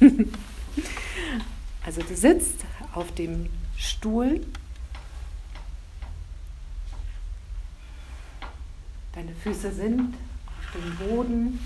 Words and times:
also 1.84 2.02
du 2.02 2.16
sitzt 2.16 2.64
auf 2.94 3.12
dem 3.14 3.48
Stuhl. 3.76 4.40
Deine 9.12 9.34
Füße 9.34 9.72
sind 9.72 10.14
auf 10.46 10.72
dem 10.72 10.96
Boden. 10.96 11.58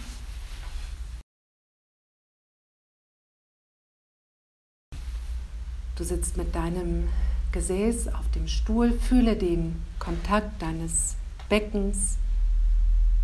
Du 5.97 6.03
sitzt 6.03 6.37
mit 6.37 6.53
deinem 6.55 7.09
Gesäß 7.53 8.09
auf 8.09 8.29
dem 8.33 8.49
Stuhl, 8.49 8.99
fühle 8.99 9.37
den 9.37 9.81
Kontakt 10.01 10.61
deines 10.61 11.15
Beckens, 11.49 12.19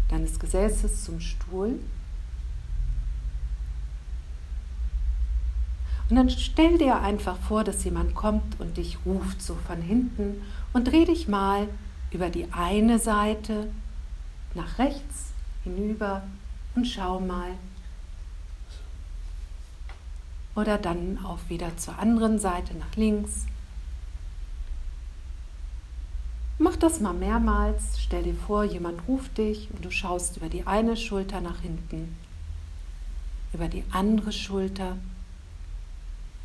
deines 0.08 0.38
Gesäßes 0.38 1.02
zum 1.02 1.20
Stuhl. 1.20 1.80
Und 6.10 6.16
dann 6.16 6.28
stell 6.28 6.76
dir 6.76 7.00
einfach 7.00 7.38
vor, 7.38 7.62
dass 7.62 7.84
jemand 7.84 8.14
kommt 8.14 8.58
und 8.58 8.76
dich 8.76 8.98
ruft 9.06 9.40
so 9.40 9.54
von 9.66 9.80
hinten 9.80 10.42
und 10.72 10.90
dreh 10.90 11.04
dich 11.04 11.28
mal 11.28 11.68
über 12.10 12.28
die 12.30 12.52
eine 12.52 12.98
Seite 12.98 13.70
nach 14.54 14.78
rechts 14.78 15.32
hinüber 15.62 16.22
und 16.74 16.86
schau 16.86 17.20
mal, 17.20 17.52
oder 20.56 20.78
dann 20.78 21.18
auch 21.24 21.38
wieder 21.48 21.76
zur 21.76 21.98
anderen 21.98 22.38
Seite 22.38 22.76
nach 22.76 22.96
links. 22.96 23.46
Mach 26.58 26.76
das 26.76 27.00
mal 27.00 27.14
mehrmals. 27.14 27.98
Stell 27.98 28.24
dir 28.24 28.34
vor, 28.34 28.64
jemand 28.64 29.06
ruft 29.08 29.38
dich 29.38 29.68
und 29.72 29.84
du 29.84 29.90
schaust 29.90 30.36
über 30.36 30.48
die 30.48 30.66
eine 30.66 30.96
Schulter 30.96 31.40
nach 31.40 31.60
hinten, 31.60 32.16
über 33.52 33.68
die 33.68 33.84
andere 33.92 34.32
Schulter. 34.32 34.96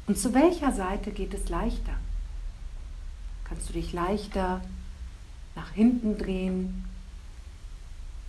Und 0.08 0.18
zu 0.18 0.34
welcher 0.34 0.72
Seite 0.72 1.12
geht 1.12 1.34
es 1.34 1.50
leichter? 1.50 1.94
Kannst 3.46 3.70
du 3.70 3.74
dich 3.74 3.94
leichter 3.94 4.62
nach 5.56 5.72
hinten 5.72 6.18
drehen, 6.18 6.86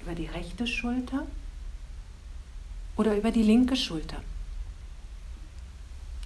über 0.03 0.15
die 0.15 0.27
rechte 0.27 0.67
Schulter 0.67 1.27
oder 2.97 3.17
über 3.17 3.31
die 3.31 3.43
linke 3.43 3.77
Schulter? 3.77 4.23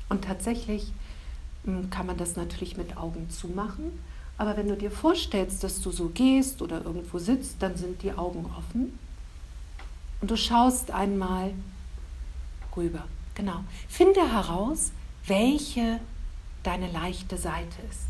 Und 0.08 0.24
tatsächlich 0.24 0.92
hm, 1.64 1.90
kann 1.90 2.06
man 2.06 2.16
das 2.16 2.36
natürlich 2.36 2.76
mit 2.76 2.96
Augen 2.96 3.30
zumachen. 3.30 3.92
Aber 4.38 4.56
wenn 4.56 4.68
du 4.68 4.76
dir 4.76 4.90
vorstellst, 4.90 5.62
dass 5.62 5.80
du 5.80 5.90
so 5.90 6.08
gehst 6.08 6.62
oder 6.62 6.82
irgendwo 6.84 7.18
sitzt, 7.18 7.56
dann 7.60 7.76
sind 7.76 8.02
die 8.02 8.12
Augen 8.12 8.46
offen. 8.56 8.98
Und 10.20 10.30
du 10.30 10.36
schaust 10.36 10.90
einmal 10.90 11.52
rüber. 12.76 13.04
Genau. 13.34 13.64
Finde 13.88 14.20
heraus, 14.32 14.92
welche 15.26 16.00
deine 16.62 16.90
leichte 16.90 17.36
Seite 17.36 17.76
ist. 17.90 18.08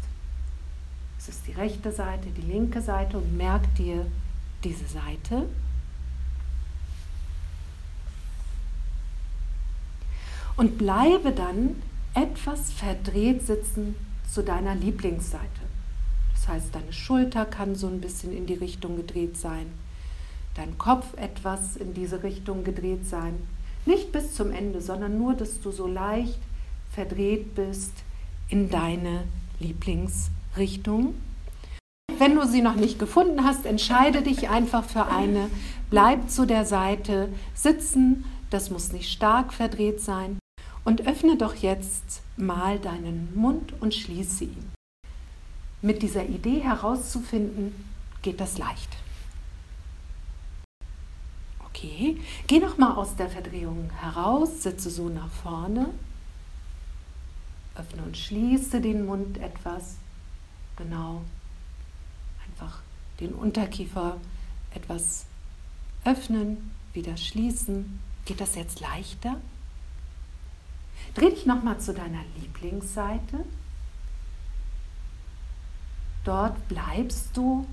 Es 1.18 1.28
ist 1.28 1.46
die 1.46 1.52
rechte 1.52 1.92
Seite, 1.92 2.28
die 2.30 2.50
linke 2.50 2.80
Seite 2.80 3.18
und 3.18 3.36
merk 3.36 3.74
dir 3.74 4.06
diese 4.64 4.86
Seite. 4.86 5.46
Und 10.56 10.78
bleibe 10.78 11.32
dann 11.32 11.76
etwas 12.14 12.72
verdreht 12.72 13.46
sitzen 13.46 13.94
zu 14.30 14.42
deiner 14.42 14.74
Lieblingsseite. 14.74 15.44
Das 16.34 16.48
heißt, 16.48 16.74
deine 16.74 16.92
Schulter 16.92 17.44
kann 17.44 17.74
so 17.74 17.86
ein 17.86 18.00
bisschen 18.00 18.34
in 18.34 18.46
die 18.46 18.54
Richtung 18.54 18.96
gedreht 18.96 19.36
sein, 19.36 19.66
dein 20.54 20.78
Kopf 20.78 21.14
etwas 21.16 21.76
in 21.76 21.94
diese 21.94 22.22
Richtung 22.22 22.64
gedreht 22.64 23.06
sein. 23.06 23.34
Nicht 23.86 24.10
bis 24.12 24.34
zum 24.34 24.52
Ende, 24.52 24.80
sondern 24.80 25.18
nur, 25.18 25.34
dass 25.34 25.60
du 25.60 25.70
so 25.70 25.86
leicht 25.86 26.38
verdreht 27.00 27.54
bist 27.54 27.92
in 28.50 28.68
deine 28.68 29.24
Lieblingsrichtung. 29.58 31.14
Wenn 32.18 32.34
du 32.34 32.46
sie 32.46 32.60
noch 32.60 32.74
nicht 32.74 32.98
gefunden 32.98 33.42
hast, 33.42 33.64
entscheide 33.64 34.20
dich 34.20 34.50
einfach 34.50 34.84
für 34.84 35.06
eine. 35.06 35.48
Bleib 35.88 36.28
zu 36.28 36.44
der 36.44 36.66
Seite 36.66 37.32
sitzen. 37.54 38.26
Das 38.50 38.68
muss 38.68 38.92
nicht 38.92 39.10
stark 39.10 39.54
verdreht 39.54 40.02
sein. 40.02 40.38
Und 40.84 41.06
öffne 41.06 41.38
doch 41.38 41.54
jetzt 41.54 42.20
mal 42.36 42.78
deinen 42.78 43.34
Mund 43.34 43.72
und 43.80 43.94
schließe 43.94 44.44
ihn. 44.44 44.72
Mit 45.80 46.02
dieser 46.02 46.26
Idee 46.26 46.60
herauszufinden, 46.60 47.72
geht 48.20 48.42
das 48.42 48.58
leicht. 48.58 48.90
Okay, 51.64 52.18
geh 52.46 52.58
noch 52.58 52.76
mal 52.76 52.92
aus 52.92 53.16
der 53.16 53.30
Verdrehung 53.30 53.88
heraus, 54.02 54.62
sitze 54.62 54.90
so 54.90 55.08
nach 55.08 55.30
vorne. 55.30 55.94
Öffne 57.74 58.02
und 58.02 58.16
schließe 58.16 58.80
den 58.80 59.06
Mund 59.06 59.38
etwas. 59.38 59.96
Genau. 60.76 61.22
Einfach 62.46 62.80
den 63.20 63.32
Unterkiefer 63.32 64.18
etwas 64.74 65.26
öffnen, 66.04 66.70
wieder 66.92 67.16
schließen. 67.16 68.00
Geht 68.24 68.40
das 68.40 68.54
jetzt 68.54 68.80
leichter? 68.80 69.40
Dreh 71.14 71.30
dich 71.30 71.46
nochmal 71.46 71.80
zu 71.80 71.92
deiner 71.92 72.22
Lieblingsseite. 72.38 73.44
Dort 76.24 76.68
bleibst 76.68 77.36
du, 77.36 77.66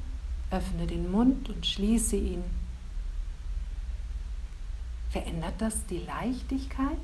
öffne 0.52 0.88
den 0.88 1.12
Mund 1.12 1.50
und 1.50 1.66
schließe 1.66 2.16
ihn. 2.16 2.44
Verändert 5.10 5.56
das 5.60 5.86
die 5.88 6.00
Leichtigkeit? 6.00 7.00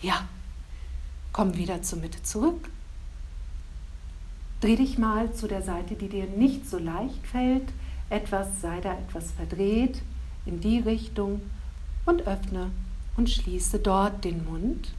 Ja, 0.00 0.26
komm 1.36 1.54
wieder 1.58 1.82
zur 1.82 1.98
Mitte 1.98 2.22
zurück. 2.22 2.70
Dreh 4.62 4.76
dich 4.76 4.96
mal 4.96 5.34
zu 5.34 5.46
der 5.46 5.60
Seite, 5.60 5.94
die 5.94 6.08
dir 6.08 6.24
nicht 6.24 6.66
so 6.66 6.78
leicht 6.78 7.26
fällt. 7.26 7.68
Etwas, 8.08 8.62
sei 8.62 8.80
da 8.80 8.94
etwas 8.94 9.32
verdreht 9.32 10.00
in 10.46 10.60
die 10.60 10.78
Richtung 10.78 11.42
und 12.06 12.26
öffne 12.26 12.70
und 13.18 13.28
schließe 13.28 13.80
dort 13.80 14.24
den 14.24 14.46
Mund 14.46 14.94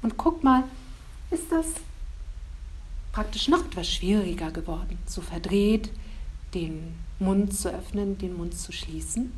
und 0.00 0.16
guck 0.16 0.42
mal, 0.42 0.64
ist 1.30 1.52
das 1.52 1.66
praktisch 3.12 3.48
noch 3.48 3.62
etwas 3.66 3.90
schwieriger 3.92 4.52
geworden, 4.52 4.96
so 5.04 5.20
verdreht 5.20 5.90
den 6.54 6.94
Mund 7.18 7.52
zu 7.54 7.68
öffnen, 7.68 8.16
den 8.16 8.38
Mund 8.38 8.56
zu 8.56 8.72
schließen. 8.72 9.32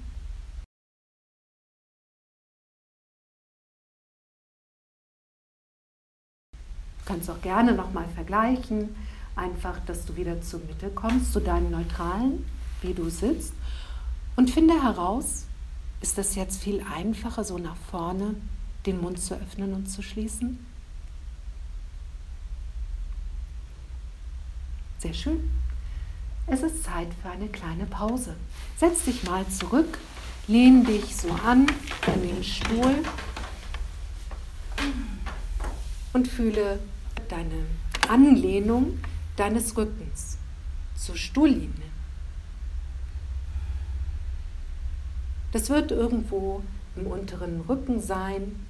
Kannst 7.04 7.30
auch 7.30 7.40
gerne 7.42 7.72
nochmal 7.72 8.06
vergleichen, 8.14 8.94
einfach, 9.36 9.78
dass 9.86 10.04
du 10.06 10.16
wieder 10.16 10.40
zur 10.42 10.60
Mitte 10.60 10.90
kommst, 10.90 11.32
zu 11.32 11.40
deinem 11.40 11.70
neutralen, 11.70 12.44
wie 12.82 12.94
du 12.94 13.08
sitzt 13.08 13.52
und 14.36 14.50
finde 14.50 14.82
heraus, 14.82 15.44
ist 16.00 16.18
das 16.18 16.34
jetzt 16.34 16.62
viel 16.62 16.84
einfacher, 16.94 17.44
so 17.44 17.58
nach 17.58 17.76
vorne 17.90 18.34
den 18.84 19.00
Mund 19.00 19.20
zu 19.20 19.34
öffnen 19.34 19.72
und 19.72 19.86
zu 19.86 20.02
schließen? 20.02 20.58
Sehr 24.98 25.14
schön. 25.14 25.50
Es 26.46 26.62
ist 26.62 26.84
Zeit 26.84 27.08
für 27.22 27.30
eine 27.30 27.48
kleine 27.48 27.86
Pause. 27.86 28.36
Setz 28.76 29.04
dich 29.04 29.24
mal 29.24 29.46
zurück, 29.48 29.98
lehn 30.46 30.84
dich 30.84 31.16
so 31.16 31.30
an 31.30 31.66
an 32.06 32.22
den 32.22 32.44
Stuhl 32.44 33.02
und 36.12 36.28
fühle 36.28 36.80
deine 37.34 37.64
Anlehnung 38.08 39.00
deines 39.36 39.76
Rückens 39.76 40.38
zur 40.96 41.16
Stuhllinie. 41.16 41.90
Das 45.52 45.70
wird 45.70 45.90
irgendwo 45.90 46.62
im 46.96 47.06
unteren 47.06 47.60
Rücken 47.68 48.00
sein. 48.00 48.66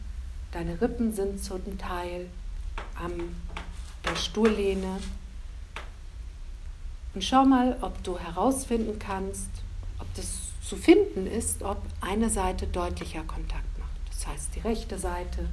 Deine 0.53 0.81
Rippen 0.81 1.13
sind 1.13 1.43
zum 1.43 1.79
Teil 1.79 2.29
an 2.95 3.13
der 4.05 4.17
Stuhllehne. 4.17 4.99
Und 7.15 7.23
schau 7.23 7.45
mal, 7.45 7.77
ob 7.81 8.03
du 8.03 8.19
herausfinden 8.19 8.99
kannst, 8.99 9.51
ob 9.99 10.13
das 10.15 10.41
zu 10.63 10.77
finden 10.77 11.27
ist, 11.27 11.63
ob 11.63 11.83
eine 12.01 12.31
Seite 12.31 12.67
deutlicher 12.67 13.23
Kontakt 13.25 13.79
macht. 13.79 14.01
Das 14.11 14.27
heißt, 14.27 14.55
die 14.55 14.61
rechte 14.61 14.99
Seite 14.99 15.49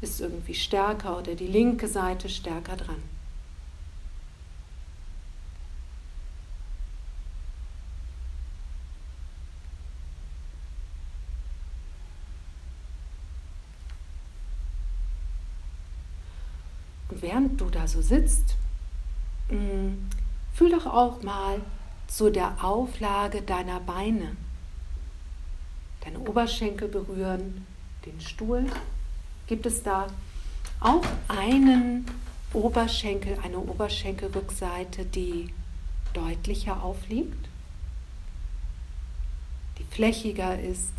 ist 0.00 0.20
irgendwie 0.20 0.54
stärker 0.54 1.18
oder 1.18 1.34
die 1.34 1.46
linke 1.46 1.88
Seite 1.88 2.28
stärker 2.28 2.76
dran. 2.76 3.02
während 17.20 17.60
du 17.60 17.68
da 17.70 17.86
so 17.86 18.00
sitzt, 18.00 18.56
mm, 19.50 20.08
fühl 20.52 20.70
doch 20.70 20.86
auch 20.86 21.22
mal 21.22 21.60
zu 22.06 22.30
der 22.30 22.64
Auflage 22.64 23.42
deiner 23.42 23.80
Beine. 23.80 24.36
deine 26.04 26.20
Oberschenkel 26.20 26.88
berühren, 26.88 27.66
den 28.06 28.20
Stuhl. 28.20 28.64
Gibt 29.48 29.64
es 29.64 29.82
da 29.82 30.06
auch 30.78 31.04
einen 31.26 32.04
Oberschenkel, 32.52 33.38
eine 33.42 33.58
Oberschenkelrückseite, 33.58 35.06
die 35.06 35.48
deutlicher 36.12 36.82
aufliegt, 36.82 37.48
die 39.78 39.84
flächiger 39.84 40.58
ist, 40.60 40.92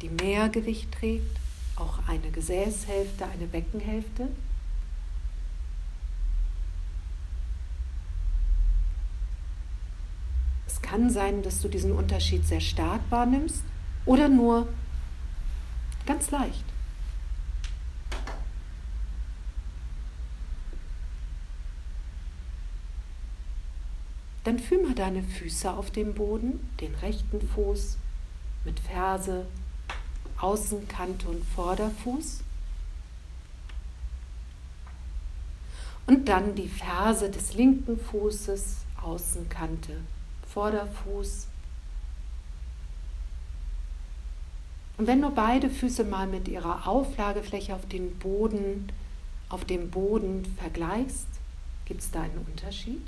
die 0.00 0.08
mehr 0.08 0.48
Gewicht 0.48 0.92
trägt, 0.92 1.38
auch 1.76 1.98
eine 2.08 2.30
Gesäßhälfte, 2.30 3.26
eine 3.26 3.46
Beckenhälfte. 3.46 4.28
Es 10.66 10.80
kann 10.80 11.10
sein, 11.10 11.42
dass 11.42 11.60
du 11.60 11.68
diesen 11.68 11.92
Unterschied 11.92 12.46
sehr 12.46 12.60
stark 12.60 13.00
wahrnimmst 13.10 13.62
oder 14.06 14.28
nur 14.28 14.68
ganz 16.06 16.30
leicht. 16.30 16.64
Dann 24.44 24.58
fühl 24.58 24.82
mal 24.82 24.94
deine 24.94 25.22
Füße 25.22 25.72
auf 25.72 25.90
dem 25.90 26.14
Boden, 26.14 26.60
den 26.80 26.94
rechten 26.96 27.40
Fuß 27.48 27.96
mit 28.64 28.78
Ferse, 28.78 29.46
Außenkante 30.38 31.28
und 31.28 31.42
Vorderfuß. 31.44 32.40
Und 36.06 36.28
dann 36.28 36.54
die 36.54 36.68
Ferse 36.68 37.30
des 37.30 37.54
linken 37.54 37.98
Fußes, 37.98 38.84
Außenkante, 39.02 39.96
Vorderfuß. 40.52 41.48
Und 44.98 45.06
wenn 45.06 45.22
du 45.22 45.30
beide 45.30 45.70
Füße 45.70 46.04
mal 46.04 46.26
mit 46.26 46.48
ihrer 46.48 46.86
Auflagefläche 46.86 47.74
auf 47.74 47.86
den 47.88 48.16
Boden, 48.18 48.92
auf 49.48 49.64
dem 49.64 49.90
Boden 49.90 50.44
vergleichst, 50.58 51.26
gibt 51.86 52.02
es 52.02 52.10
da 52.10 52.22
einen 52.22 52.46
Unterschied? 52.46 53.00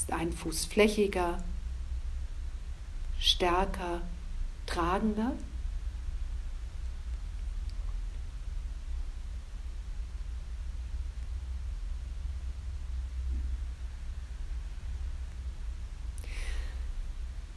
Ist 0.00 0.12
ein 0.14 0.32
Fuß 0.32 0.64
flächiger, 0.64 1.42
stärker, 3.18 4.00
tragender. 4.64 5.32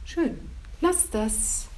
Schön. 0.04 0.38
Lass 0.82 1.08
das 1.08 1.68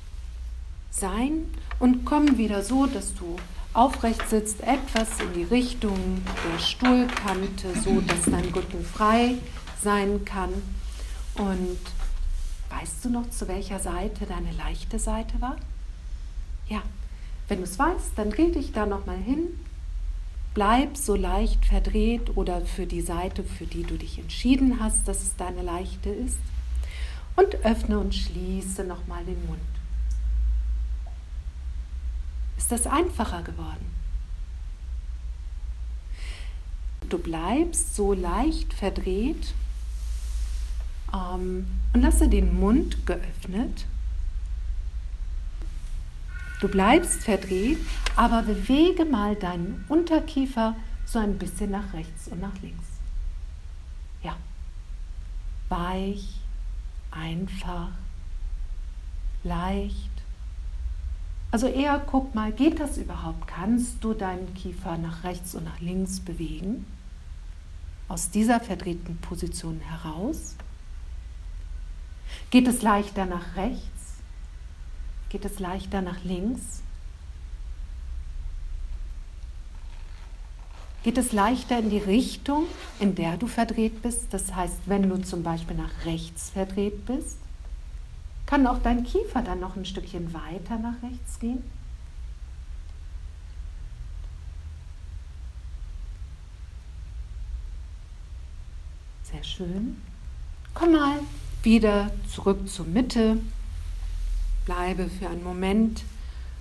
sein 0.91 1.49
und 1.79 2.05
komm 2.05 2.39
wieder 2.39 2.65
so, 2.65 2.87
dass 2.87 3.15
du 3.15 3.37
aufrecht 3.73 4.29
sitzt, 4.29 4.63
etwas 4.63 5.21
in 5.21 5.33
die 5.33 5.45
Richtung 5.45 6.23
der 6.27 6.59
Stuhlkante, 6.59 7.73
so 7.85 8.01
dass 8.01 8.25
dein 8.25 8.47
Rücken 8.47 8.85
frei 8.85 9.35
ist 9.35 9.66
sein 9.83 10.25
kann. 10.25 10.51
Und 11.35 11.79
weißt 12.71 13.05
du 13.05 13.11
noch, 13.11 13.31
zu 13.31 13.49
welcher 13.49 13.79
Seite 13.79 14.27
deine 14.27 14.53
leichte 14.53 14.99
Seite 14.99 15.41
war? 15.41 15.57
Ja, 16.69 16.83
wenn 17.49 17.59
du 17.59 17.65
es 17.65 17.79
weißt, 17.79 18.13
dann 18.17 18.31
dreh 18.31 18.51
dich 18.51 18.73
da 18.73 18.87
nochmal 18.87 19.19
hin. 19.19 19.61
Bleib 20.55 20.97
so 20.97 21.15
leicht 21.15 21.67
verdreht 21.67 22.37
oder 22.37 22.63
für 22.63 22.87
die 22.87 23.03
Seite, 23.03 23.45
für 23.45 23.67
die 23.67 23.83
du 23.83 23.97
dich 23.97 24.19
entschieden 24.19 24.81
hast, 24.81 25.07
dass 25.07 25.23
es 25.23 25.37
deine 25.37 25.63
leichte 25.63 26.09
ist. 26.09 26.39
Und 27.37 27.57
öffne 27.57 27.99
und 27.99 28.15
schließe 28.15 28.83
nochmal 28.85 29.25
den 29.25 29.47
Mund. 29.47 29.61
Ist 32.57 32.73
das 32.73 32.87
einfacher 32.87 33.43
geworden? 33.43 33.95
Du 37.11 37.19
bleibst 37.19 37.95
so 37.95 38.15
leicht 38.15 38.73
verdreht 38.73 39.55
und 41.13 41.67
lasse 42.03 42.29
den 42.29 42.59
Mund 42.59 43.07
geöffnet. 43.07 43.87
Du 46.61 46.69
bleibst 46.69 47.25
verdreht, 47.25 47.79
aber 48.17 48.43
bewege 48.43 49.05
mal 49.05 49.37
deinen 49.37 49.85
Unterkiefer 49.89 50.75
so 51.05 51.19
ein 51.19 51.39
bisschen 51.39 51.71
nach 51.71 51.93
rechts 51.93 52.29
und 52.29 52.41
nach 52.41 52.61
links. 52.63 52.85
Ja, 54.23 54.37
weich, 55.69 56.41
einfach, 57.11 57.91
leicht. 59.45 60.11
Also 61.51 61.67
eher 61.67 62.03
guck 62.07 62.35
mal, 62.35 62.53
geht 62.53 62.81
das 62.81 62.99
überhaupt? 62.99 63.47
Kannst 63.47 64.03
du 64.03 64.15
deinen 64.15 64.53
Kiefer 64.55 64.99
nach 64.99 65.25
rechts 65.25 65.55
und 65.55 65.65
nach 65.65 65.81
links 65.81 66.21
bewegen? 66.21 66.87
Aus 68.09 68.31
dieser 68.31 68.61
verdrehten 68.61 69.17
Position 69.19 69.81
heraus? 69.81 70.57
Geht 72.51 72.69
es 72.69 72.83
leichter 72.83 73.27
nach 73.27 73.57
rechts? 73.57 74.15
Geht 75.29 75.45
es 75.45 75.59
leichter 75.59 76.03
nach 76.03 76.23
links? 76.25 76.83
Geht 81.03 81.19
es 81.19 81.33
leichter 81.33 81.79
in 81.79 81.91
die 81.91 81.99
Richtung, 81.99 82.67
in 82.99 83.15
der 83.15 83.37
du 83.37 83.47
verdreht 83.47 84.03
bist? 84.03 84.27
Das 84.33 84.55
heißt, 84.55 84.79
wenn 84.87 85.09
du 85.09 85.19
zum 85.23 85.43
Beispiel 85.43 85.77
nach 85.77 86.05
rechts 86.05 86.51
verdreht 86.51 87.07
bist, 87.07 87.39
kann 88.45 88.67
auch 88.67 88.79
dein 88.83 89.05
Kiefer 89.05 89.43
dann 89.43 89.61
noch 89.61 89.77
ein 89.77 89.85
Stückchen 89.85 90.33
weiter 90.33 90.79
nach 90.79 91.01
rechts 91.03 91.39
gehen? 91.39 91.63
Sehr 99.25 99.45
schön. 99.45 100.01
Komm 100.75 100.93
mal 100.93 101.21
wieder 101.67 102.13
zurück 102.33 102.69
zur 102.69 102.87
Mitte. 102.87 103.41
Bleibe 104.67 105.09
für 105.09 105.29
einen 105.29 105.43
Moment 105.43 106.05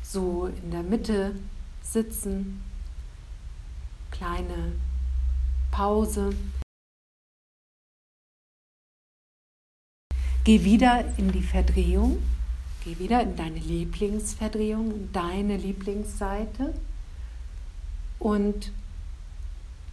so 0.01 0.47
in 0.63 0.71
der 0.71 0.81
Mitte 0.81 1.35
sitzen. 1.83 2.63
Kleine 4.09 4.73
Pause. 5.69 6.31
Geh 10.43 10.63
wieder 10.63 11.05
in 11.17 11.31
die 11.31 11.43
Verdrehung. 11.43 12.23
Geh 12.83 12.97
wieder 12.97 13.21
in 13.21 13.35
deine 13.35 13.59
Lieblingsverdrehung, 13.59 14.89
in 14.89 15.11
deine 15.11 15.57
Lieblingsseite. 15.57 16.73
Und 18.17 18.71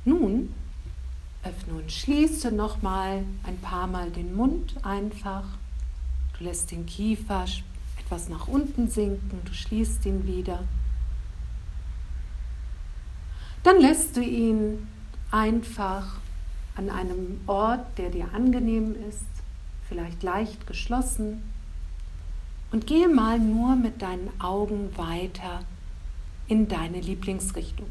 nun 0.07 0.55
Öffne 1.53 1.75
und 1.75 1.93
schließe 1.93 2.51
nochmal 2.51 3.25
ein 3.45 3.59
paar 3.59 3.87
Mal 3.87 4.11
den 4.11 4.35
Mund 4.35 4.75
einfach. 4.83 5.45
Du 6.39 6.45
lässt 6.45 6.71
den 6.71 6.87
Kiefer 6.87 7.45
etwas 8.01 8.29
nach 8.29 8.49
unten 8.49 8.89
sinken, 8.89 9.41
du 9.45 9.53
schließt 9.53 10.05
ihn 10.07 10.27
wieder. 10.27 10.61
Dann 13.63 13.81
lässt 13.81 14.17
du 14.17 14.23
ihn 14.23 14.89
einfach 15.31 16.17
an 16.75 16.89
einem 16.89 17.41
Ort, 17.47 17.99
der 17.99 18.09
dir 18.09 18.29
angenehm 18.33 18.97
ist, 19.09 19.27
vielleicht 19.89 20.23
leicht 20.23 20.67
geschlossen. 20.67 21.43
Und 22.73 22.87
gehe 22.87 23.09
mal 23.09 23.39
nur 23.39 23.77
mit 23.77 24.01
deinen 24.01 24.31
Augen 24.41 24.97
weiter 24.97 25.61
in 26.49 26.69
deine 26.69 27.01
Lieblingsrichtung. 27.01 27.87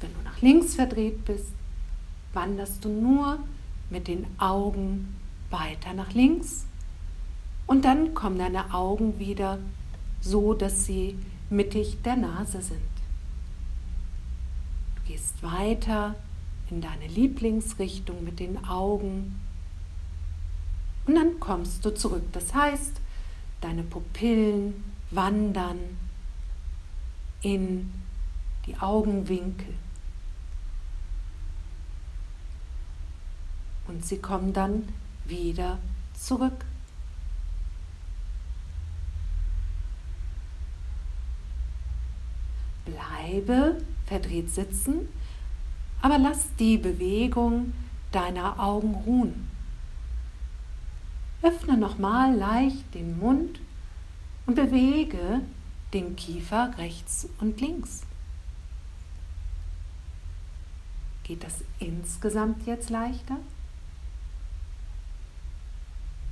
Wenn 0.00 0.10
du 0.14 0.22
nach 0.24 0.40
links 0.40 0.74
verdreht 0.74 1.24
bist, 1.26 1.52
wanderst 2.34 2.84
du 2.84 2.88
nur 2.88 3.38
mit 3.90 4.08
den 4.08 4.26
Augen 4.38 5.16
weiter 5.50 5.92
nach 5.94 6.12
links 6.12 6.66
und 7.66 7.84
dann 7.84 8.14
kommen 8.14 8.38
deine 8.38 8.74
Augen 8.74 9.18
wieder 9.18 9.58
so, 10.20 10.54
dass 10.54 10.84
sie 10.86 11.16
mittig 11.50 12.02
der 12.02 12.16
Nase 12.16 12.60
sind. 12.62 12.80
Du 14.96 15.12
gehst 15.12 15.42
weiter 15.42 16.14
in 16.70 16.80
deine 16.80 17.06
Lieblingsrichtung 17.06 18.24
mit 18.24 18.40
den 18.40 18.64
Augen 18.64 19.38
und 21.06 21.14
dann 21.14 21.38
kommst 21.40 21.84
du 21.84 21.94
zurück. 21.94 22.24
Das 22.32 22.54
heißt, 22.54 23.00
deine 23.60 23.82
Pupillen 23.82 24.82
wandern 25.10 25.78
in 27.42 27.92
die 28.66 28.76
Augenwinkel. 28.78 29.74
Und 33.94 34.04
sie 34.04 34.18
kommen 34.18 34.52
dann 34.52 34.88
wieder 35.24 35.78
zurück. 36.18 36.64
Bleibe 42.84 43.80
verdreht 44.06 44.50
sitzen, 44.50 45.08
aber 46.02 46.18
lass 46.18 46.48
die 46.58 46.76
Bewegung 46.76 47.72
deiner 48.10 48.58
Augen 48.58 48.94
ruhen. 48.94 49.48
öffne 51.42 51.76
nochmal 51.76 52.34
leicht 52.34 52.94
den 52.94 53.18
Mund 53.18 53.60
und 54.46 54.56
bewege 54.56 55.40
den 55.92 56.16
Kiefer 56.16 56.74
rechts 56.78 57.28
und 57.38 57.60
links. 57.60 58.02
Geht 61.22 61.44
das 61.44 61.62
insgesamt 61.78 62.66
jetzt 62.66 62.90
leichter? 62.90 63.38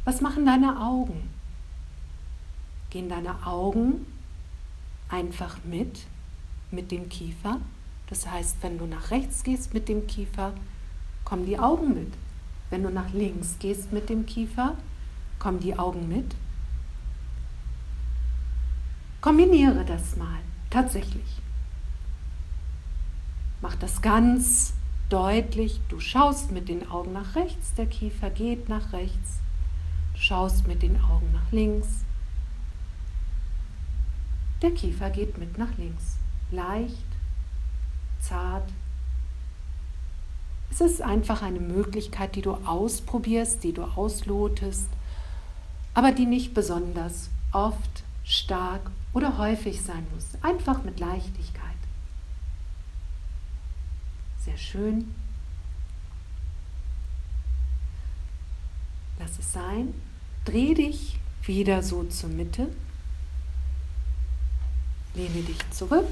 Was 0.04 0.21
machen 0.21 0.44
deine 0.44 0.80
Augen? 0.80 1.30
Gehen 2.90 3.09
deine 3.09 3.47
Augen 3.47 4.06
einfach 5.09 5.59
mit, 5.64 6.06
mit 6.71 6.90
dem 6.90 7.09
Kiefer? 7.09 7.61
Das 8.09 8.28
heißt, 8.28 8.56
wenn 8.62 8.78
du 8.78 8.87
nach 8.87 9.11
rechts 9.11 9.44
gehst 9.44 9.73
mit 9.75 9.88
dem 9.88 10.06
Kiefer, 10.06 10.52
kommen 11.25 11.47
die 11.47 11.59
Augen 11.59 11.94
mit. 11.94 12.12
Wenn 12.68 12.82
du 12.82 12.90
nach 12.90 13.12
links 13.12 13.56
gehst 13.59 13.92
mit 13.92 14.09
dem 14.09 14.26
Kiefer, 14.26 14.76
kommen 15.38 15.61
die 15.61 15.78
Augen 15.78 16.09
mit. 16.09 16.35
Kombiniere 19.21 19.85
das 19.85 20.16
mal, 20.16 20.40
tatsächlich. 20.68 21.40
Mach 23.61 23.76
das 23.76 24.02
ganz 24.02 24.75
deutlich. 25.09 25.80
Du 25.88 26.00
schaust 26.00 26.50
mit 26.50 26.68
den 26.68 26.90
Augen 26.90 27.12
nach 27.12 27.37
rechts, 27.37 27.73
der 27.75 27.87
Kiefer 27.87 28.30
geht 28.30 28.68
nach 28.68 28.92
rechts. 28.92 29.38
Schaust 30.23 30.69
mit 30.69 30.83
den 30.83 31.02
Augen 31.02 31.33
nach 31.33 31.50
links. 31.50 32.05
Der 34.62 34.71
Kiefer 34.71 35.11
geht 35.11 35.37
mit 35.37 35.59
nach 35.59 35.76
links. 35.76 36.17
Leicht, 36.52 37.09
zart. 38.21 38.71
Es 40.71 40.81
ist 40.81 41.02
einfach 41.02 41.43
eine 41.43 41.59
Möglichkeit, 41.59 42.37
die 42.37 42.41
du 42.41 42.52
ausprobierst, 42.52 43.64
die 43.64 43.73
du 43.73 43.83
auslotest, 43.83 44.87
aber 45.93 46.12
die 46.12 46.26
nicht 46.26 46.55
besonders 46.55 47.29
oft, 47.50 48.05
stark 48.23 48.93
oder 49.14 49.38
häufig 49.38 49.83
sein 49.83 50.07
muss. 50.14 50.41
Einfach 50.41 50.85
mit 50.85 51.00
Leichtigkeit. 51.00 51.62
Sehr 54.38 54.57
schön. 54.57 55.12
Lass 59.19 59.37
es 59.41 59.52
sein. 59.52 59.93
Dreh 60.45 60.75
dich 60.75 61.19
wieder 61.45 61.83
so 61.83 62.05
zur 62.05 62.31
Mitte. 62.31 62.69
Lehne 65.15 65.43
dich 65.43 65.71
zurück. 65.71 66.07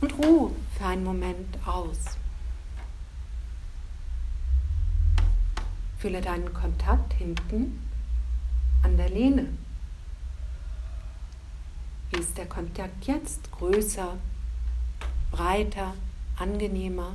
Und 0.00 0.12
ruhe 0.18 0.50
für 0.76 0.86
einen 0.86 1.04
Moment 1.04 1.58
aus. 1.66 1.98
Fühle 5.98 6.20
deinen 6.20 6.52
Kontakt 6.52 7.14
hinten 7.14 7.86
an 8.82 8.96
der 8.96 9.08
Lehne. 9.10 9.48
Wie 12.10 12.18
ist 12.18 12.36
der 12.36 12.46
Kontakt 12.46 13.04
jetzt? 13.06 13.52
Größer, 13.52 14.16
breiter, 15.30 15.94
angenehmer? 16.36 17.14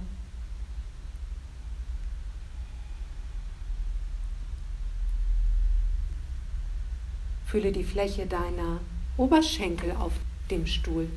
Fühle 7.45 7.71
die 7.71 7.83
Fläche 7.83 8.25
deiner 8.25 8.79
Oberschenkel 9.17 9.91
auf 9.91 10.13
dem 10.49 10.65
Stuhl. 10.67 11.09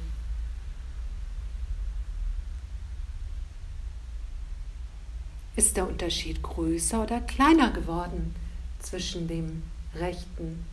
Ist 5.57 5.77
der 5.77 5.89
Unterschied 5.89 6.43
größer 6.43 7.03
oder 7.03 7.21
kleiner 7.21 7.73
geworden 7.73 8.35
zwischen 8.79 9.27
dem 9.27 9.63
rechten 9.95 10.65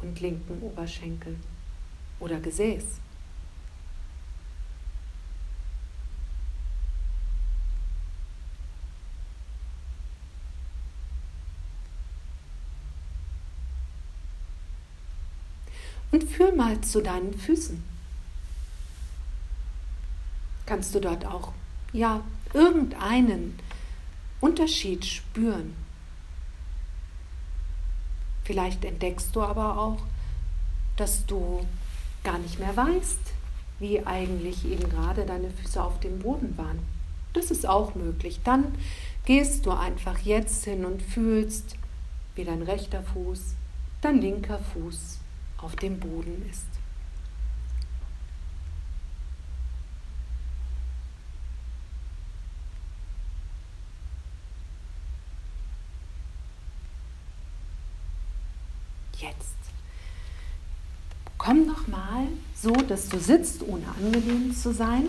und 0.00 0.20
linken 0.20 0.62
Oberschenkel 0.62 1.36
oder 2.20 2.40
Gesäß? 2.40 2.84
Und 16.10 16.24
führ 16.24 16.54
mal 16.54 16.80
zu 16.80 17.00
deinen 17.00 17.34
Füßen. 17.34 17.82
Kannst 20.66 20.94
du 20.94 21.00
dort 21.00 21.24
auch, 21.24 21.52
ja, 21.92 22.22
irgendeinen 22.52 23.58
Unterschied 24.40 25.04
spüren. 25.04 25.74
Vielleicht 28.44 28.84
entdeckst 28.84 29.34
du 29.36 29.42
aber 29.42 29.78
auch, 29.78 29.98
dass 30.96 31.24
du 31.26 31.64
gar 32.24 32.38
nicht 32.38 32.58
mehr 32.58 32.76
weißt, 32.76 33.20
wie 33.78 34.04
eigentlich 34.04 34.64
eben 34.64 34.88
gerade 34.88 35.24
deine 35.24 35.50
Füße 35.50 35.82
auf 35.82 36.00
dem 36.00 36.18
Boden 36.18 36.58
waren. 36.58 36.80
Das 37.32 37.50
ist 37.50 37.66
auch 37.66 37.94
möglich. 37.94 38.40
Dann 38.42 38.74
gehst 39.24 39.66
du 39.66 39.70
einfach 39.70 40.18
jetzt 40.18 40.64
hin 40.64 40.84
und 40.84 41.02
fühlst, 41.02 41.76
wie 42.34 42.44
dein 42.44 42.62
rechter 42.62 43.02
Fuß, 43.02 43.54
dein 44.02 44.20
linker 44.20 44.58
Fuß 44.58 45.19
auf 45.62 45.76
dem 45.76 46.00
Boden 46.00 46.48
ist. 46.50 46.66
jetzt. 59.20 59.56
Komm 61.38 61.66
noch 61.66 61.86
mal 61.88 62.26
so, 62.54 62.72
dass 62.72 63.08
du 63.08 63.18
sitzt, 63.18 63.62
ohne 63.66 63.86
angelehnt 63.88 64.56
zu 64.56 64.72
sein. 64.72 65.08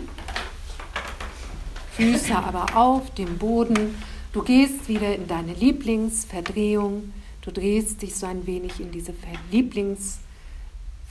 Füße 1.92 2.34
aber 2.34 2.76
auf 2.76 3.12
dem 3.14 3.38
Boden. 3.38 3.94
Du 4.32 4.42
gehst 4.42 4.88
wieder 4.88 5.14
in 5.14 5.26
deine 5.26 5.52
Lieblingsverdrehung. 5.52 7.12
Du 7.42 7.50
drehst 7.50 8.00
dich 8.00 8.14
so 8.14 8.26
ein 8.26 8.46
wenig 8.46 8.80
in 8.80 8.90
diese 8.92 9.12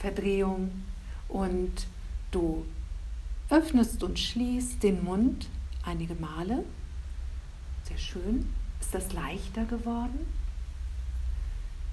Lieblingsverdrehung 0.02 0.70
und 1.28 1.86
du 2.30 2.64
öffnest 3.50 4.02
und 4.02 4.18
schließt 4.18 4.82
den 4.82 5.04
Mund 5.04 5.48
einige 5.84 6.14
Male. 6.14 6.64
Sehr 7.84 7.98
schön. 7.98 8.48
Ist 8.80 8.94
das 8.94 9.12
leichter 9.12 9.64
geworden? 9.64 10.26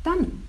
Dann 0.03 0.43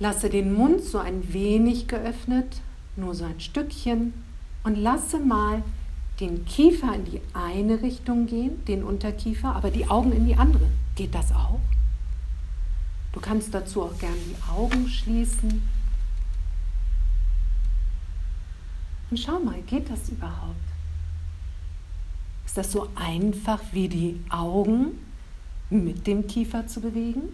Lasse 0.00 0.30
den 0.30 0.54
Mund 0.54 0.84
so 0.84 0.98
ein 0.98 1.32
wenig 1.32 1.88
geöffnet, 1.88 2.60
nur 2.96 3.16
so 3.16 3.24
ein 3.24 3.40
Stückchen, 3.40 4.14
und 4.62 4.76
lasse 4.76 5.18
mal 5.18 5.64
den 6.20 6.44
Kiefer 6.44 6.94
in 6.94 7.04
die 7.04 7.20
eine 7.32 7.82
Richtung 7.82 8.26
gehen, 8.26 8.64
den 8.66 8.84
Unterkiefer, 8.84 9.56
aber 9.56 9.70
die 9.70 9.88
Augen 9.88 10.12
in 10.12 10.26
die 10.26 10.36
andere. 10.36 10.68
Geht 10.94 11.16
das 11.16 11.32
auch? 11.32 11.58
Du 13.12 13.18
kannst 13.18 13.52
dazu 13.52 13.82
auch 13.82 13.98
gern 13.98 14.14
die 14.28 14.36
Augen 14.52 14.88
schließen. 14.88 15.62
Und 19.10 19.18
schau 19.18 19.38
mal, 19.38 19.60
geht 19.62 19.90
das 19.90 20.08
überhaupt? 20.08 20.56
Ist 22.44 22.56
das 22.56 22.72
so 22.72 22.88
einfach 22.94 23.60
wie 23.72 23.88
die 23.88 24.20
Augen 24.30 24.98
mit 25.70 26.06
dem 26.06 26.26
Kiefer 26.26 26.66
zu 26.66 26.80
bewegen? 26.80 27.28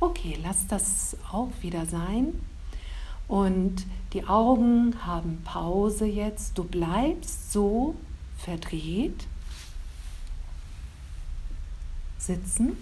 Okay, 0.00 0.38
lass 0.42 0.66
das 0.66 1.16
auch 1.30 1.50
wieder 1.60 1.86
sein. 1.86 2.40
Und 3.28 3.86
die 4.12 4.24
Augen 4.26 4.94
haben 5.04 5.42
Pause 5.44 6.06
jetzt. 6.06 6.56
Du 6.58 6.64
bleibst 6.64 7.52
so 7.52 7.94
verdreht 8.38 9.26
sitzen. 12.18 12.76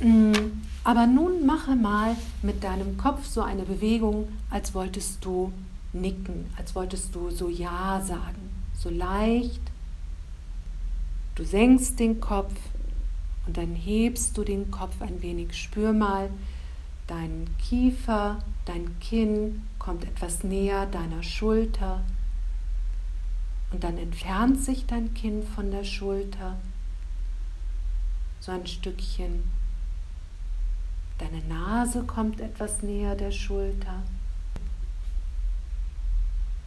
Mm, 0.00 0.32
aber 0.84 1.06
nun 1.06 1.46
mache 1.46 1.76
mal 1.76 2.16
mit 2.42 2.64
deinem 2.64 2.96
Kopf 2.96 3.24
so 3.26 3.42
eine 3.42 3.62
Bewegung, 3.62 4.28
als 4.50 4.74
wolltest 4.74 5.24
du 5.24 5.52
nicken, 5.92 6.46
als 6.56 6.74
wolltest 6.74 7.14
du 7.14 7.30
so 7.30 7.48
Ja 7.48 8.00
sagen, 8.04 8.50
so 8.76 8.90
leicht. 8.90 9.60
Du 11.34 11.44
senkst 11.44 11.98
den 11.98 12.20
Kopf 12.20 12.54
und 13.46 13.56
dann 13.56 13.74
hebst 13.74 14.36
du 14.36 14.44
den 14.44 14.70
Kopf 14.70 15.00
ein 15.00 15.22
wenig. 15.22 15.54
Spür 15.54 15.92
mal, 15.92 16.30
dein 17.06 17.46
Kiefer, 17.58 18.38
dein 18.64 18.98
Kinn 19.00 19.62
kommt 19.78 20.04
etwas 20.04 20.44
näher 20.44 20.86
deiner 20.86 21.22
Schulter. 21.22 22.02
Und 23.72 23.82
dann 23.84 23.96
entfernt 23.98 24.62
sich 24.62 24.86
dein 24.86 25.14
Kinn 25.14 25.42
von 25.42 25.70
der 25.70 25.84
Schulter. 25.84 26.58
So 28.40 28.52
ein 28.52 28.66
Stückchen. 28.66 29.42
Deine 31.22 31.44
Nase 31.44 32.02
kommt 32.02 32.40
etwas 32.40 32.82
näher 32.82 33.14
der 33.14 33.30
Schulter. 33.30 34.02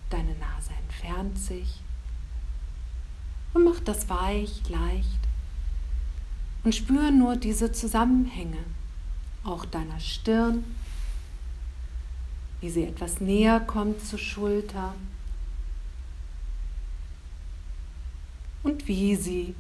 Deine 0.09 0.33
Nase 0.35 0.71
entfernt 0.81 1.37
sich. 1.37 1.81
Und 3.53 3.65
mach 3.65 3.81
das 3.81 4.07
weich, 4.07 4.61
leicht. 4.69 5.19
Und 6.63 6.73
spür 6.73 7.11
nur 7.11 7.35
diese 7.35 7.73
Zusammenhänge, 7.73 8.63
auch 9.43 9.65
deiner 9.65 9.99
Stirn, 9.99 10.63
wie 12.61 12.69
sie 12.69 12.85
etwas 12.85 13.19
näher 13.19 13.59
kommt 13.59 14.05
zur 14.05 14.19
Schulter 14.19 14.93
und 18.63 18.87
wie 18.87 19.17
sie 19.17 19.53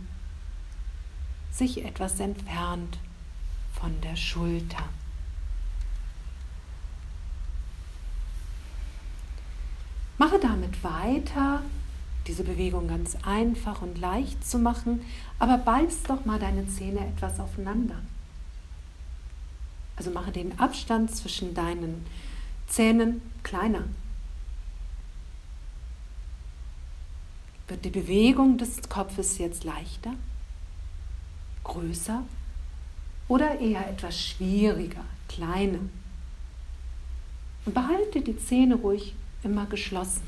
sich 1.51 1.83
etwas 1.83 2.21
entfernt 2.21 2.97
von 3.79 3.99
der 4.01 4.15
Schulter. 4.15 4.83
Mache 10.17 10.39
damit 10.39 10.83
weiter, 10.83 11.61
diese 12.25 12.43
Bewegung 12.43 12.87
ganz 12.87 13.17
einfach 13.23 13.81
und 13.81 13.99
leicht 13.99 14.47
zu 14.47 14.57
machen, 14.57 15.01
aber 15.39 15.57
beiß 15.57 16.03
doch 16.03 16.25
mal 16.25 16.39
deine 16.39 16.67
Zähne 16.67 17.01
etwas 17.01 17.39
aufeinander. 17.39 17.97
Also 19.97 20.11
mache 20.11 20.31
den 20.31 20.57
Abstand 20.59 21.15
zwischen 21.15 21.53
deinen 21.53 22.05
Zähnen 22.67 23.21
kleiner. 23.43 23.83
Wird 27.67 27.83
die 27.83 27.89
Bewegung 27.89 28.57
des 28.57 28.87
Kopfes 28.89 29.37
jetzt 29.37 29.63
leichter, 29.63 30.13
größer 31.63 32.23
oder 33.27 33.59
eher 33.59 33.89
etwas 33.89 34.19
schwieriger, 34.19 35.03
kleiner? 35.27 35.79
Und 37.65 37.73
behalte 37.73 38.21
die 38.21 38.37
Zähne 38.37 38.75
ruhig 38.75 39.15
immer 39.43 39.65
geschlossen. 39.65 40.23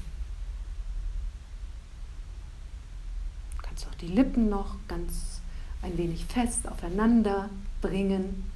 Du 3.58 3.64
kannst 3.64 3.88
auch 3.88 3.96
die 3.96 4.08
Lippen 4.08 4.50
noch 4.50 4.76
ganz 4.88 5.42
ein 5.82 5.98
wenig 5.98 6.26
fest 6.26 6.68
aufeinander 6.68 7.50
bringen. 7.82 8.50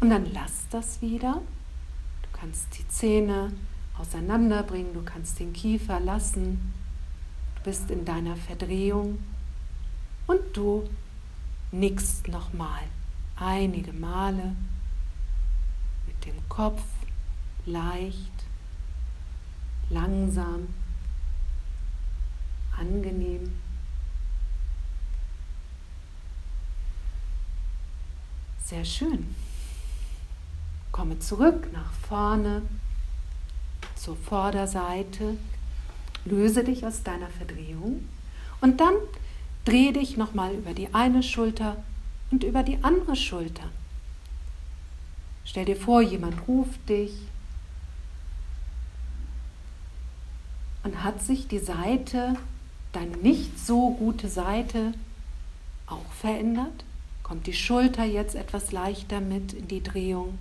Und 0.00 0.10
dann 0.10 0.32
lass 0.32 0.68
das 0.70 1.00
wieder. 1.02 1.42
Du 2.22 2.38
kannst 2.38 2.78
die 2.78 2.86
Zähne 2.88 3.52
auseinanderbringen, 3.98 4.94
du 4.94 5.02
kannst 5.02 5.38
den 5.38 5.52
Kiefer 5.52 6.00
lassen, 6.00 6.72
du 7.56 7.62
bist 7.62 7.90
in 7.90 8.04
deiner 8.04 8.36
Verdrehung 8.36 9.18
und 10.26 10.40
du 10.54 10.88
nickst 11.72 12.28
nochmal 12.28 12.82
einige 13.36 13.92
Male 13.92 14.54
mit 16.06 16.24
dem 16.26 16.48
Kopf 16.48 16.82
leicht, 17.64 18.44
langsam, 19.90 20.68
angenehm. 22.78 23.52
Sehr 28.64 28.84
schön. 28.84 29.34
Komme 30.92 31.18
zurück 31.18 31.72
nach 31.72 31.92
vorne 31.92 32.62
zur 33.94 34.16
Vorderseite, 34.16 35.36
löse 36.24 36.64
dich 36.64 36.84
aus 36.84 37.02
deiner 37.02 37.28
Verdrehung 37.28 38.08
und 38.60 38.80
dann 38.80 38.94
dreh 39.64 39.92
dich 39.92 40.16
nochmal 40.16 40.54
über 40.54 40.74
die 40.74 40.92
eine 40.94 41.22
Schulter 41.22 41.82
und 42.30 42.44
über 42.44 42.62
die 42.62 42.78
andere 42.82 43.16
Schulter. 43.16 43.64
Stell 45.44 45.64
dir 45.64 45.76
vor, 45.76 46.02
jemand 46.02 46.48
ruft 46.48 46.88
dich 46.88 47.12
und 50.84 51.02
hat 51.02 51.22
sich 51.22 51.48
die 51.48 51.58
Seite, 51.58 52.36
deine 52.92 53.16
nicht 53.18 53.58
so 53.58 53.90
gute 53.90 54.28
Seite, 54.28 54.94
auch 55.86 56.12
verändert? 56.12 56.84
Kommt 57.22 57.46
die 57.46 57.52
Schulter 57.52 58.04
jetzt 58.04 58.34
etwas 58.34 58.72
leichter 58.72 59.20
mit 59.20 59.52
in 59.52 59.68
die 59.68 59.82
Drehung? 59.82 60.38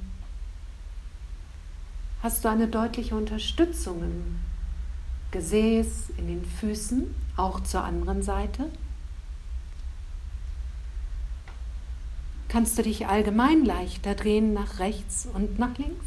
hast 2.21 2.45
du 2.45 2.49
eine 2.49 2.67
deutliche 2.67 3.15
Unterstützung 3.15 4.01
im 4.03 4.39
Gesäß, 5.31 6.11
in 6.17 6.27
den 6.27 6.45
Füßen, 6.45 7.13
auch 7.35 7.61
zur 7.61 7.83
anderen 7.83 8.21
Seite. 8.21 8.69
Kannst 12.51 12.77
du 12.77 12.83
dich 12.83 13.07
allgemein 13.07 13.63
leichter 13.63 14.13
drehen 14.13 14.53
nach 14.53 14.79
rechts 14.79 15.25
und 15.33 15.57
nach 15.57 15.77
links? 15.77 16.05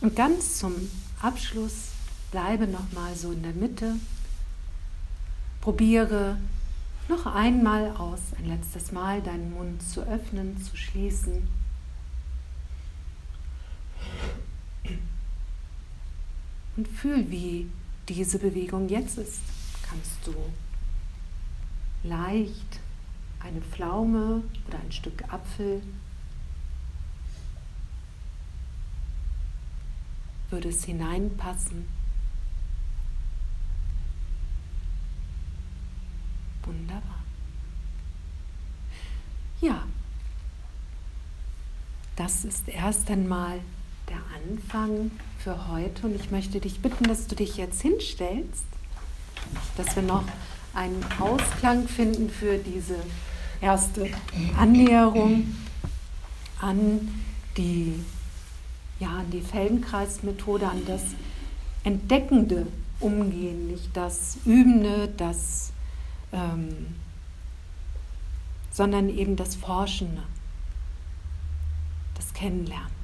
Und 0.00 0.16
ganz 0.16 0.56
zum 0.56 0.72
Abschluss 1.20 1.90
bleibe 2.30 2.66
noch 2.66 2.92
mal 2.92 3.14
so 3.14 3.30
in 3.30 3.42
der 3.42 3.52
Mitte. 3.52 3.96
Probiere 5.60 6.38
noch 7.10 7.26
einmal 7.26 7.90
aus, 7.90 8.20
ein 8.38 8.46
letztes 8.46 8.90
Mal 8.90 9.20
deinen 9.20 9.52
Mund 9.52 9.82
zu 9.82 10.00
öffnen, 10.00 10.56
zu 10.62 10.78
schließen. 10.78 11.46
Und 16.76 16.88
fühl, 16.88 17.30
wie 17.30 17.70
diese 18.08 18.38
Bewegung 18.38 18.88
jetzt 18.88 19.18
ist. 19.18 19.40
Kannst 19.88 20.26
du 20.26 20.34
leicht 22.02 22.80
eine 23.40 23.60
Pflaume 23.60 24.42
oder 24.68 24.78
ein 24.78 24.92
Stück 24.92 25.24
Apfel 25.32 25.82
würde 30.50 30.68
es 30.68 30.84
hineinpassen 30.84 31.86
Wunderbar. 36.62 37.24
Ja, 39.60 39.86
das 42.14 42.44
ist 42.44 42.68
erst 42.68 43.10
einmal 43.10 43.60
der 44.10 44.20
Anfang 44.36 45.10
für 45.38 45.68
heute 45.68 46.06
und 46.06 46.14
ich 46.14 46.30
möchte 46.30 46.60
dich 46.60 46.80
bitten, 46.80 47.04
dass 47.04 47.26
du 47.26 47.34
dich 47.34 47.56
jetzt 47.56 47.80
hinstellst, 47.80 48.64
dass 49.76 49.96
wir 49.96 50.02
noch 50.02 50.24
einen 50.74 51.04
Ausklang 51.18 51.88
finden 51.88 52.28
für 52.28 52.58
diese 52.58 52.96
erste 53.60 54.08
Annäherung 54.58 55.56
an 56.60 57.08
die, 57.56 57.94
ja, 58.98 59.08
an 59.08 59.30
die 59.30 59.40
Feldenkreismethode, 59.40 60.68
an 60.68 60.82
das 60.86 61.02
entdeckende 61.84 62.66
Umgehen, 63.00 63.68
nicht 63.68 63.96
das 63.96 64.36
Übende, 64.44 65.08
das 65.16 65.72
ähm, 66.32 66.86
sondern 68.70 69.08
eben 69.08 69.36
das 69.36 69.56
Forschende, 69.56 70.22
das 72.14 72.32
Kennenlernen. 72.32 72.99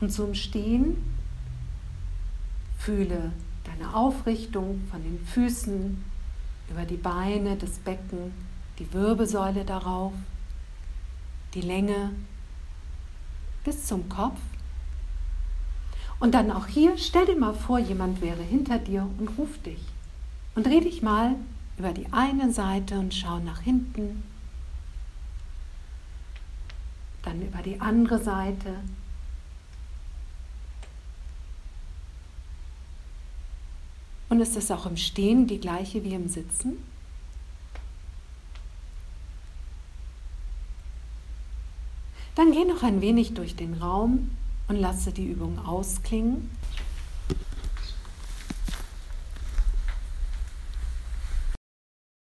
Und 0.00 0.12
zum 0.12 0.34
Stehen 0.34 0.96
fühle 2.78 3.32
deine 3.64 3.94
Aufrichtung 3.94 4.82
von 4.90 5.02
den 5.02 5.18
Füßen 5.26 6.04
über 6.70 6.84
die 6.84 6.96
Beine, 6.96 7.56
das 7.56 7.78
Becken, 7.78 8.32
die 8.78 8.92
Wirbelsäule 8.92 9.64
darauf, 9.64 10.12
die 11.54 11.62
Länge 11.62 12.12
bis 13.64 13.86
zum 13.86 14.08
Kopf. 14.08 14.38
Und 16.18 16.34
dann 16.34 16.50
auch 16.50 16.66
hier, 16.66 16.96
stell 16.96 17.26
dir 17.26 17.36
mal 17.36 17.54
vor, 17.54 17.78
jemand 17.78 18.20
wäre 18.20 18.42
hinter 18.42 18.78
dir 18.78 19.08
und 19.18 19.28
ruft 19.38 19.66
dich. 19.66 19.82
Und 20.54 20.66
dreh 20.66 20.80
dich 20.80 21.02
mal 21.02 21.34
über 21.78 21.92
die 21.92 22.10
eine 22.12 22.52
Seite 22.52 22.98
und 22.98 23.12
schau 23.14 23.38
nach 23.38 23.60
hinten. 23.60 24.22
Dann 27.22 27.42
über 27.42 27.60
die 27.62 27.80
andere 27.80 28.22
Seite. 28.22 28.76
Und 34.28 34.40
ist 34.40 34.56
es 34.56 34.70
auch 34.70 34.86
im 34.86 34.96
Stehen 34.96 35.46
die 35.46 35.60
gleiche 35.60 36.02
wie 36.04 36.14
im 36.14 36.28
Sitzen? 36.28 36.78
Dann 42.34 42.52
geh 42.52 42.64
noch 42.64 42.82
ein 42.82 43.00
wenig 43.00 43.34
durch 43.34 43.56
den 43.56 43.74
Raum 43.74 44.30
und 44.68 44.76
lasse 44.76 45.10
die 45.12 45.26
Übung 45.26 45.58
ausklingen. 45.58 46.50